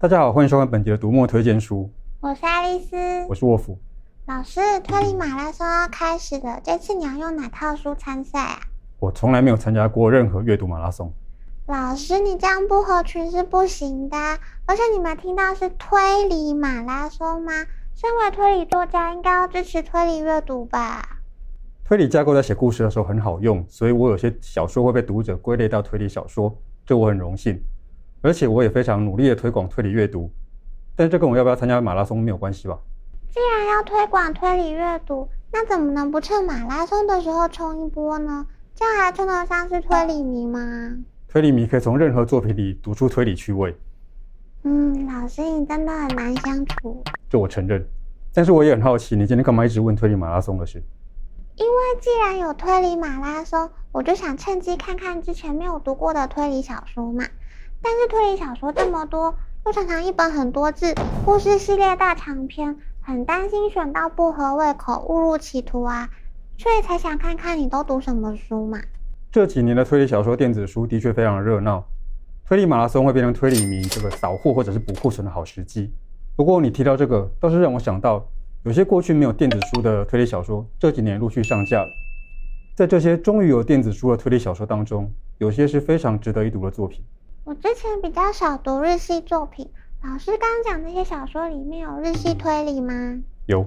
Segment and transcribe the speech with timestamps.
[0.00, 1.90] 大家好，欢迎收看本集的读墨推荐书。
[2.20, 2.96] 我是爱丽丝，
[3.28, 3.76] 我是沃夫。
[4.26, 8.60] 老师，推理马拉松要开始了，这次你要用哪套书参赛啊？
[9.00, 11.12] 我从来没有参加过任何阅读马拉松。
[11.66, 14.16] 老师，你这样不合群是不行的。
[14.66, 17.50] 而且你们听到是推理马拉松吗？
[17.96, 21.02] 身为推理作家，应该要支持推理阅读吧？
[21.84, 27.60] 推理架构在写故事的时候很好用，所以我有些小说会被读者归类到推理小说，这我很荣幸。
[28.20, 30.30] 而且我也非常努力的推广推理阅读，
[30.96, 32.78] 但是这跟我要不要参加马拉松没有关系吧？
[33.30, 38.46] 既然要推广推理阅读，那怎么能不趁马拉松的时候冲一波呢？
[38.74, 40.60] 这样还称得上是推理迷吗？
[41.28, 43.76] 推理迷可以从任何作品里读出推理趣味。
[44.64, 47.04] 嗯，老师你真的很难相处。
[47.28, 47.86] 这我承认，
[48.32, 50.82] 但是我也很好奇，你今天干嘛一直问推理马拉松的事？
[51.56, 57.24] 因为既然有推理马拉松，我就想趁机看看之前没有读过的推理小说嘛。
[57.80, 59.34] 但是推理小说这么多，
[59.66, 66.08] 又常常一本很多字，故事系列大长篇，很担心选到不合胃口，误入歧途啊，
[66.56, 68.78] 所以才想看看你都读什么书嘛。
[69.30, 71.84] 这几年的推理小说电子书的确非常热闹，
[72.46, 75.92] 推理马拉松会变成推理迷这个扫货或者是补库存的好时机。
[76.34, 78.24] 不过你提到这个，倒是让我想到，
[78.64, 81.88] 有些过去没有电子书的推理小说，这几年陆续上架了。
[82.74, 87.04] 在这些终于有电子书的推理小说当中，有些是非常值得一读的作品。
[87.48, 89.66] 我之前比较少读日系作品，
[90.02, 92.92] 老师刚讲那些小说里面有日系推理吗？
[93.46, 93.66] 有，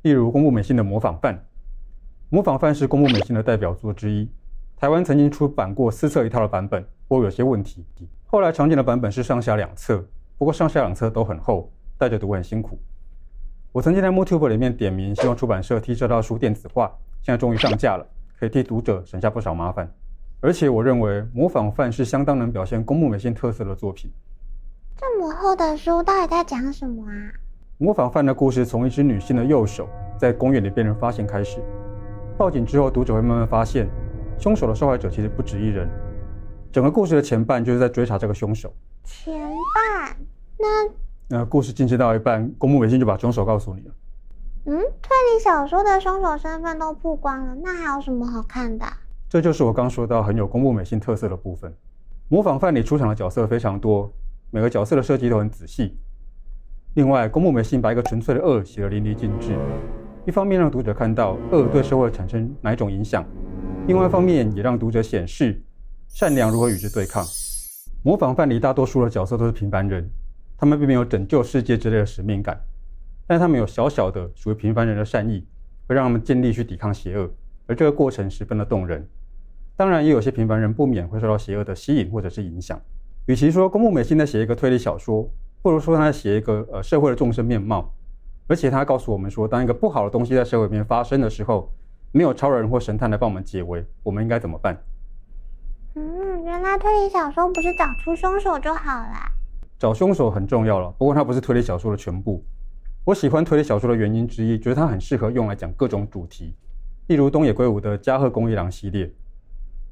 [0.00, 1.34] 例如宫部美幸的《模仿犯》。
[2.30, 4.26] 《模仿犯》是宫部美幸的代表作之一，
[4.78, 7.84] 台湾曾经出版过四册一套的版本，不过有些问题。
[8.24, 10.02] 后来常见的版本是上下两册，
[10.38, 12.80] 不过上下两册都很厚，带着读很辛苦。
[13.72, 16.90] 我曾经在 MoTube 里面点名，希望出版社替这套书电子化，
[17.20, 18.06] 现在终于上架了，
[18.40, 19.92] 可以替读者省下不少麻烦。
[20.40, 24.08] 而且我认为《模仿犯》是相当能表现宫部美幸特色的作品。
[24.96, 27.10] 这么厚的书到底在讲什么啊？
[27.78, 31.60] 《模仿犯》的故事从一只女性的右手在公园里被人发现开始，
[32.36, 33.88] 报警之后，读者会慢慢发现，
[34.38, 35.88] 凶手的受害者其实不止一人。
[36.70, 38.72] 整个故事的前半就是在追查这个凶手。
[39.02, 39.34] 前
[39.74, 40.16] 半？
[40.56, 41.36] 那……
[41.38, 43.94] 那故事进行到一半，宫部美幸就把凶手告诉你了。
[44.66, 48.86] 嗯，推理小说的凶手身份都曝光了，那还有什么好看的？
[49.28, 51.70] 这就是我刚说到很有宫部美性特色的部分。
[52.28, 54.10] 模仿范里出场的角色非常多，
[54.50, 55.98] 每个角色的设计都很仔细。
[56.94, 59.54] 另外，宫部美性把一个纯粹的恶写得淋漓尽致，
[60.26, 63.24] 一方面让读者看到恶对社会产生哪一种影响，
[63.86, 65.62] 另外一方面也让读者显示
[66.08, 67.22] 善良如何与之对抗。
[68.02, 70.10] 模仿范里大多数的角色都是平凡人，
[70.56, 72.58] 他们并没有拯救世界之类的使命感，
[73.26, 75.46] 但他们有小小的属于平凡人的善意，
[75.86, 77.30] 会让他们尽力去抵抗邪恶，
[77.66, 79.06] 而这个过程十分的动人。
[79.78, 82.76] 当然，也有些平凡人不免会受到邪恶的吸引或者是影响。
[83.26, 85.30] 与其说宫部美幸在写一个推理小说，
[85.62, 87.94] 不如说他在写一个呃社会的众生面貌。
[88.48, 91.72] 而且他告诉我们说，当一个不好的东西在社会里面发生的时候，
[92.10, 94.76] 没有超人或神探来帮我们解围，我们应该怎么办？
[95.94, 99.30] 嗯，原来推理小说不是找出凶手就好了。
[99.78, 102.42] 找凶手很重要了，不过它不是推理小说的全部。
[103.04, 106.56] 我喜欢推理小说的原因之一，觉得它很适合用来讲各种主题，
[107.06, 109.08] 例如东野圭吾的《加贺恭一郎》系列。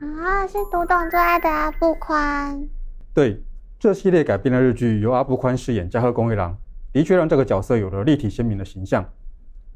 [0.00, 2.68] 啊，是读懂最爱的阿部宽。
[3.12, 3.42] 对，
[3.80, 6.56] 这系列改编的日剧由阿部宽饰演加贺恭一郎，
[6.92, 9.04] 的确让这个角色有了立体鲜明的形象。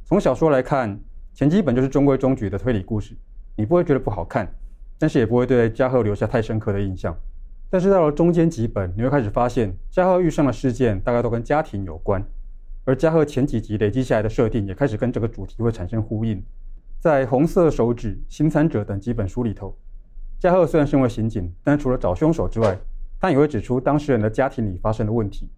[0.05, 1.01] 从小说来看，
[1.35, 3.17] 前几本就是中规中矩的推理故事，
[3.57, 4.49] 你不会觉得不好看，
[4.97, 7.17] 但是也不会对加贺留下太深刻的印象。
[7.69, 12.25] 但是到了中间几本，你会开始发现加贺遇上的事件大概都跟家庭有关，
[12.85, 16.41] 而加贺前几集累积下来的设定也开始跟这个主题会产生呼应。
[17.01, 19.77] 在《红色手指》《新参者》等几本书里头。
[20.43, 22.77] 加贺虽然身为刑警，但除了找凶手之外，
[23.21, 25.49] 他也会指出当事人的家庭里发生的问题。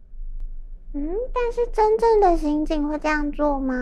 [0.92, 3.74] 嗯，但是真正的刑警会这样做吗？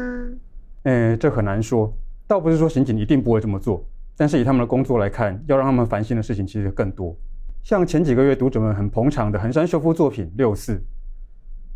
[0.85, 1.93] 诶，这很难说。
[2.29, 3.85] 倒不是说刑警一定不会这么做，
[4.17, 7.17] 但是以他们的工作来看，要让他们烦心的事情其实更多。
[7.65, 10.77] 像前几个月读者们很捧场的横山修夫作品《六四》，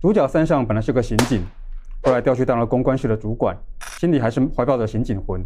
[0.00, 1.43] 主角三上本来是个刑警，
[2.05, 3.59] 后来调去当了公关室的主管，
[3.99, 5.45] 心里还是怀抱着刑警魂。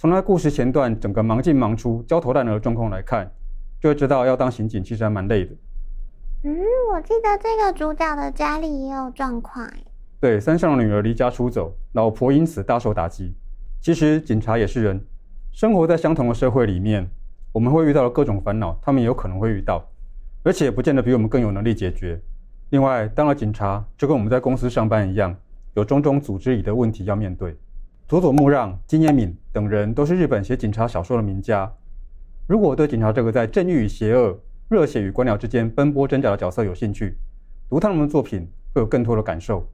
[0.00, 3.30] 从他故事前段整个忙进忙出、焦头烂额的状况来看，
[3.78, 5.54] 就会知道要当刑警其实还蛮累的。
[6.44, 6.56] 嗯，
[6.90, 9.70] 我记得这个主角的家里也有状况。
[10.18, 13.34] 对，三上的女儿离家出走，老婆因此大受打击。
[13.82, 15.04] 其实警察也是人，
[15.52, 17.06] 生活在相同的社会里面，
[17.52, 19.86] 我们会遇到的各种烦恼，他们也有可能会遇到，
[20.42, 22.18] 而且不见得比我们更有能力解决。
[22.70, 25.36] 另外，当了警察就跟我们在公司上班一样，
[25.74, 27.54] 有种种组织里的问题要面对。
[28.10, 31.72] 佐佐木让、金野敏等人都是日本写警察小说的名家。
[32.48, 34.36] 如果对警察这个在正义与邪恶、
[34.68, 37.16] 热血与官僚之间奔波挣扎的角色有兴趣，
[37.68, 39.64] 读他们的作品会有更多的感受。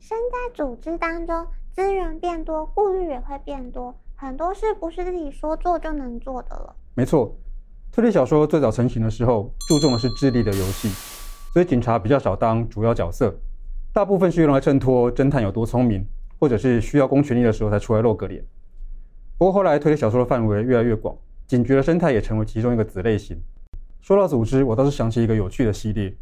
[0.00, 6.74] 身在组织当中，资源变多，顾虑也会变多，很多事不是自己说做就能做的了。
[6.94, 7.36] 没错，
[7.92, 10.88] 推理小说最早成型的时候，注重的是智力的游戏，
[11.52, 13.34] 所以警察比较少当主要角色，
[13.92, 16.02] 大部分是用来衬托侦探有多聪明，
[16.42, 18.44] 或者是需要公权力的时候才出来露个脸。
[19.38, 21.16] 不过后来推理小说的范围越来越广，
[21.46, 23.40] 警局的生态也成为其中一个子类型。
[24.00, 26.12] 说到组织，我倒是想起一个有趣的系列，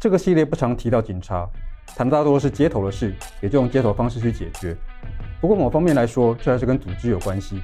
[0.00, 1.46] 这个系列不常提到警察，
[1.88, 4.74] 谈的大多是街头的事，也就用街头方式去解决。
[5.42, 7.60] 不过某方面来说，这还是跟组织有关系。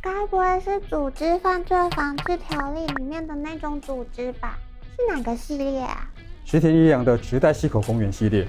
[0.00, 4.58] 该不会是《组织犯罪防治条例》里面的那种组织吧？
[4.96, 6.10] 是哪个系列啊？
[6.46, 8.48] 石田一良的池袋西口公园系列。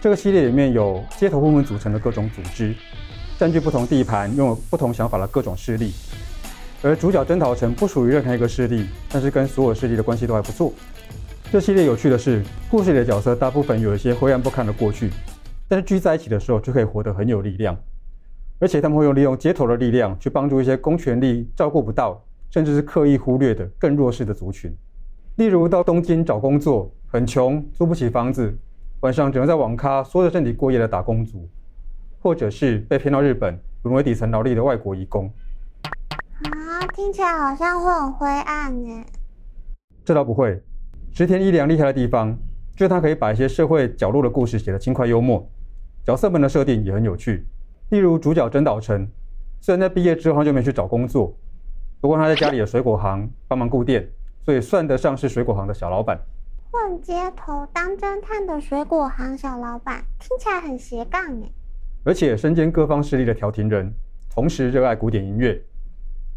[0.00, 2.74] 这个系列里面有街头混混组成的各种组织，
[3.38, 5.92] 占据不同地盘、拥有不同想法的各种势力。
[6.82, 10.72] 而主角真岛诚不属于任何一个势力，但是跟所有势力的关系都还不错。
[11.50, 15.10] 这系列有趣的是，故事里的角色大部分有一些灰暗不堪的过去，
[15.66, 17.76] 但是聚在一起的时候就可以活得很有力量。
[18.58, 24.74] 而且他们会用利用街头的力量去帮助一些公权力照顾不到，甚至是刻意忽略的更弱势的族群。
[25.36, 28.56] 例如到东京找工作，很穷，租不起房子，
[29.00, 31.48] 晚上只能在网咖缩着身体过夜的打工族，
[32.20, 35.30] 或者是被骗到日本沦为底层劳力的外国移工。
[36.42, 39.04] 啊，听起来好像会很灰暗耶。
[40.04, 40.62] 这倒不会，
[41.12, 42.36] 石田一良厉害的地方
[42.74, 45.46] 就是他可以把一些社会角落的故事写得轻快幽默，
[46.04, 47.46] 角色们的设定也很有趣。
[47.90, 49.06] 例如主角真岛诚，
[49.60, 51.36] 虽然在毕业之后就没去找工作，
[52.00, 54.08] 不过他在家里的水果行帮忙顾店，
[54.44, 56.18] 所以算得上是水果行的小老板。
[56.70, 61.52] 混街头当侦探的水果行小老板，听起来很斜杠诶。
[62.04, 63.92] 而且身兼各方势力的调停人，
[64.30, 65.60] 同时热爱古典音乐。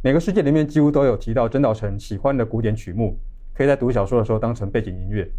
[0.02, 3.20] 每个世界里面几乎都有提到真岛诚喜欢的古典曲目，
[3.54, 5.30] 可以在读小说的时候当成背景音乐。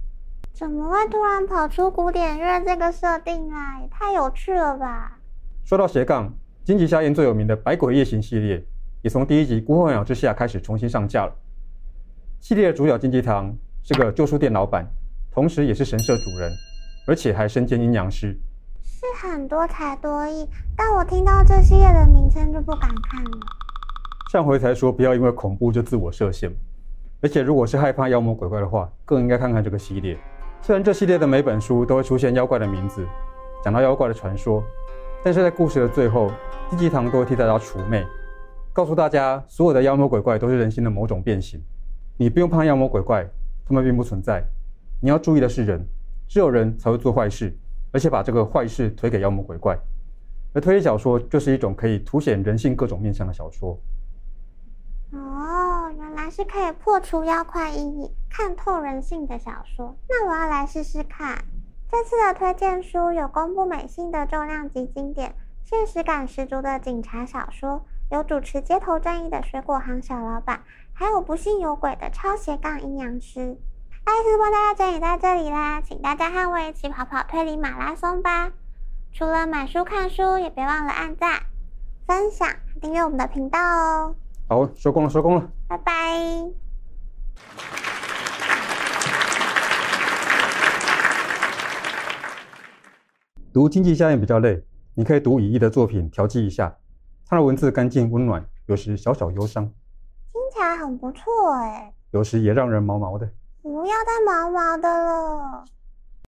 [0.52, 3.81] 怎么会突然跑出古典乐这个设定啊？
[3.81, 5.19] 也太有趣了吧！
[5.64, 6.34] 说到斜杠，
[6.64, 8.62] 金吉夏彦最有名的《百鬼夜行》系列，
[9.02, 11.32] 也从第一集《孤候鸟之下》开始重新上架了。
[12.40, 14.87] 系列的主角金吉堂是个旧书店老板，
[15.32, 16.53] 同时也是神社主人，
[17.06, 18.38] 而且还身兼阴阳师，
[18.82, 20.49] 是很多才多艺。
[20.77, 23.31] 但我听到这系列的名称就不敢看了。
[24.31, 26.53] 上回才说不要因为恐怖就自我设限，
[27.21, 30.17] 而且如果是害怕妖魔鬼怪的话，更应该看看这个系列。
[30.62, 33.05] 虽然这系列的每本书都会出现妖怪的名字，
[33.65, 34.62] 讲到妖怪的传说。
[35.25, 36.31] 但是在故事的最后，
[36.69, 38.06] 金吉堂都会替大家除魅，
[38.73, 41.61] 告诉大家所有的妖魔鬼怪都是人心的某种变形。
[42.17, 43.27] 你不用怕妖魔鬼怪，
[43.70, 44.44] 他们并不存在。
[45.00, 45.87] 你要注意的是人，
[46.26, 47.56] 只有人才会做坏事，
[47.93, 49.78] 而且把这个坏事推给妖魔鬼怪。
[50.52, 53.78] 而推理小说就是一种可以凸显人性各种面向的小说。
[55.12, 59.94] 哦，原来是可以破除妖怪阴影、看透人性的小说。
[60.08, 61.38] 那我要来试试看。
[61.88, 65.32] 这次的推荐书有公布美幸的重量级经典，
[65.62, 70.61] 现实感十足的警察小说，有主持街头正义的水果行小老板，
[71.00, 73.56] 还有不信有鬼的超斜杠阴阳师。
[74.05, 78.52] 爱丽丝帮大家整理在这里啦，请大家和我一起跑跑推理马拉松吧！
[79.11, 81.41] 除了买书看书，也别忘了按赞、
[82.06, 82.47] 分享、
[82.82, 84.14] 订阅我们的频道哦。
[84.47, 85.93] 好，收工了，收工了，拜拜。
[93.55, 96.77] 读经济效应比较累，你可以读乙一的作品调剂一下。
[97.27, 99.72] 他的文字干净温暖，有时小小忧伤，
[100.81, 101.93] 很不错哎。
[102.13, 103.29] 有时也让人毛毛的。
[103.63, 105.65] 不要再毛毛的了。